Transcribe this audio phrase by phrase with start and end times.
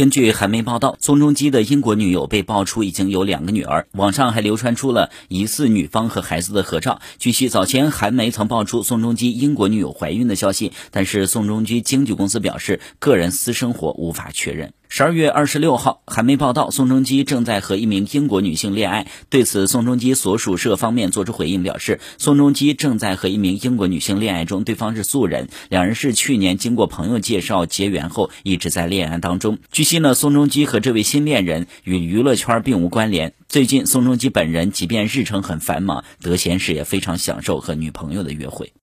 [0.00, 7.02] 根据韩媒报道，宋仲基的英国女友被爆出已经有两个女儿，网上还流传出了疑似女方和孩子的合照。
[7.18, 14.72] 据悉，早前韩媒曾爆出宋仲基英国女友怀孕的消息，但是宋仲基经纪公司表示，个人私生活无法确认。
[14.92, 19.06] 十二月二十六号，韩媒报道，宋仲基正在和一名英国女性恋爱。
[19.28, 29.58] 对此，宋仲基所属社方面作出回应，表示宋仲基正在和一名英国女性恋爱中，对方是素人，两人是去年经过朋友介绍结缘后一直在恋爱当中。
[29.70, 33.32] 据悉呢，宋仲基和这位新恋人与娱乐圈并无关联。
[33.48, 38.72] 最近，宋仲基本人即便日程很繁忙，得闲时也非常享受和女朋友的约会。